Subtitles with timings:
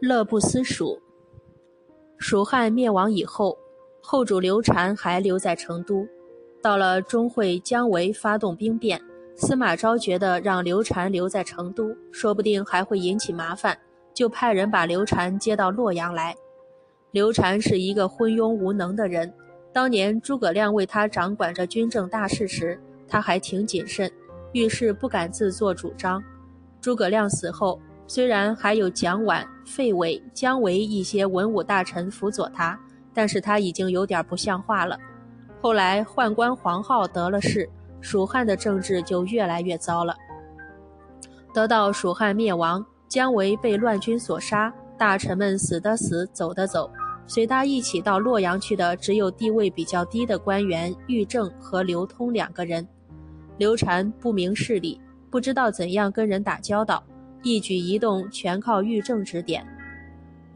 [0.00, 1.00] 乐不思蜀。
[2.18, 3.58] 蜀汉灭亡以后，
[4.00, 6.06] 后主刘禅还留在成都。
[6.62, 9.00] 到了钟会姜维发动兵变，
[9.36, 13.76] 司马昭觉得让刘禅留在成都，说不定还会引起麻烦，
[14.14, 16.36] 就派人把刘禅接到洛阳来。
[17.10, 19.32] 刘禅是一个昏庸无能的人，
[19.72, 24.10] 当年诸葛亮为他掌管着军政大事时，他还挺谨慎，
[24.52, 26.22] 遇事不敢自作主张。
[26.80, 32.76] 诸葛亮死后，虽然还有蒋琬、费伟、姜维一些文武大臣辅佐他，
[33.12, 34.98] 但是他已经有点不像话了。
[35.60, 37.68] 后来宦官黄皓得了势，
[38.00, 40.16] 蜀汉的政治就越来越糟了。
[41.52, 46.90] 得到蜀汉灭亡，姜维被乱军所杀，大臣们死的死，走的走，
[47.26, 52.88] 随他一起到洛阳去的只有地位比较低的官员郁正和刘通两个人。
[53.58, 54.98] 刘禅不明事理，
[55.30, 57.04] 不知道怎样跟人打交道。
[57.42, 59.66] 一举一动全靠玉正指点。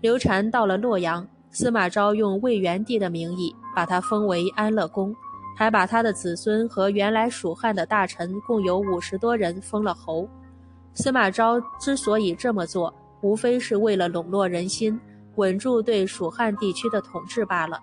[0.00, 5.14] 刘禅到了洛阳，司马昭用魏元帝的名义把他封为安乐公，
[5.56, 10.28] 还把他的子孙和原来蜀汉的大臣共有五十多人封了侯。
[10.94, 14.98] 司马昭之所以这么做，无非是为了笼络人心，
[15.36, 17.78] 稳住对蜀汉地区的统治罢了。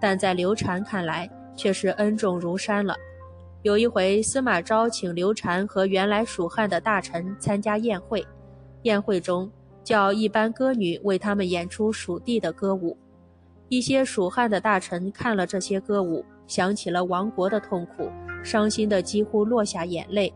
[0.00, 2.96] 但在刘禅看来，却是恩重如山了。
[3.62, 8.26] 有一回，司马昭请刘禅和原来蜀汉的大臣参加宴会，
[8.84, 9.50] 宴会中
[9.84, 12.96] 叫一班歌女为他们演出蜀地的歌舞。
[13.68, 18.08] 一些蜀汉的大臣看了这些歌舞，想起了亡国的痛苦，
[18.42, 20.32] 伤心的几乎落下眼泪。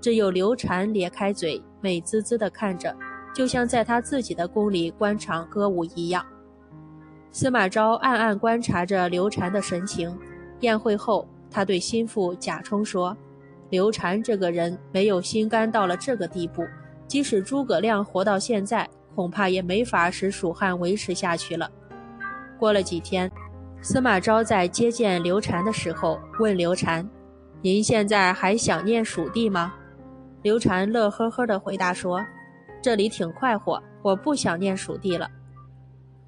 [0.00, 2.96] 只有刘禅咧开嘴，美滋滋地看着，
[3.34, 6.24] 就像在他自己的宫里观场歌舞一样。
[7.30, 10.18] 司马昭暗暗观察着刘禅的神情。
[10.60, 11.28] 宴会后。
[11.52, 13.16] 他对心腹贾充说
[13.68, 16.66] ：“刘禅这个人没有心肝到了这个地步，
[17.06, 21.70] 即使诸葛亮活到现在，恐怕也没法使蜀汉维持下去了。”
[22.58, 23.30] 过了几天，
[23.82, 27.06] 司马昭在接见刘禅的时候问刘禅
[27.60, 29.74] ：“您现在还想念蜀地吗？”
[30.42, 32.24] 刘禅乐呵呵地回答说
[32.82, 35.28] ：“这里挺快活，我不想念蜀地了。”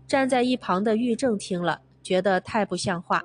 [0.06, 3.22] 站在一旁的玉正听了，觉得太不像话。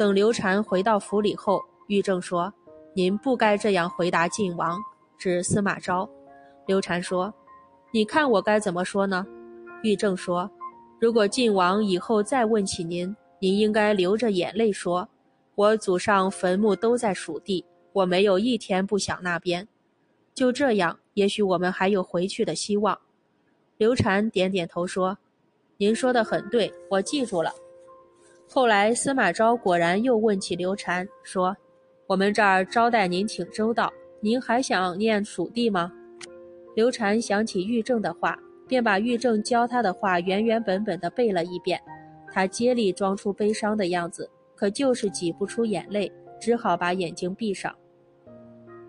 [0.00, 2.50] 等刘禅回到府里后，玉正说
[2.96, 4.80] ：“您不该这样回答晋王。”
[5.18, 6.08] 指司马昭。
[6.66, 7.30] 刘禅说
[7.92, 9.26] ：“你看我该怎么说呢？”
[9.84, 10.50] 玉正说
[10.98, 15.06] ：“如果晋王以后再问起您，您应该流着眼泪说
[15.54, 17.62] ：‘我祖上坟墓都在蜀地，
[17.92, 19.68] 我没有一天不想那边。’
[20.32, 22.98] 就这样，也许我们还有回去的希望。”
[23.76, 25.18] 刘禅点点头说
[25.76, 27.52] ：“您说的很对，我记住了。”
[28.52, 31.56] 后来，司马昭果然又问起刘禅，说
[32.08, 35.92] ：“我们这儿招待您挺周到，您还想念蜀地吗？”
[36.74, 41.80] 刘禅想起玉正的话，便把玉正教他的话原原本本的背了一遍。
[42.32, 47.72] 他竭力装出悲伤的样子，可就是挤不出眼泪，只好把眼睛闭上。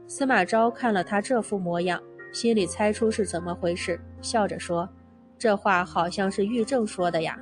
[0.07, 2.01] 司马昭看了他这副模样，
[2.33, 4.89] 心里猜出是怎么回事，笑着说
[5.37, 7.39] ：“这话好像是玉正说的呀。”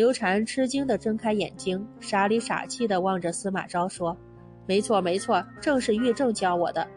[0.00, 4.16] 刘禅吃惊地睁开眼睛，傻里傻气地望着司马昭说
[4.64, 6.88] ：“没错，没错，正是玉正教我的。”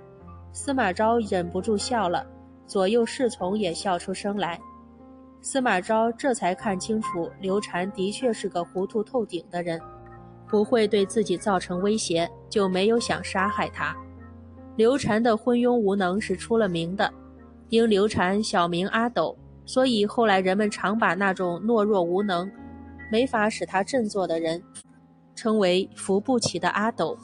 [0.53, 2.25] 司马昭忍不住笑了，
[2.66, 4.58] 左右侍从也笑出声来。
[5.42, 9.81] 司马昭这才看清楚，刘禅的确是个糊涂透顶的人，
[10.47, 13.94] 不会对自己造成威胁，就没有想杀害他。
[14.78, 17.13] 刘禅的昏庸无能是出了名的，
[17.68, 22.50] 因刘禅小名阿斗，所以后来人们常把那种懦弱无能。
[23.13, 24.63] 没法使他振作的人，
[25.35, 27.16] 称为扶不起的阿斗。